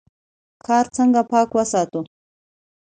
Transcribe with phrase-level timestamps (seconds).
[0.63, 2.01] ښار څنګه پاک وساتو؟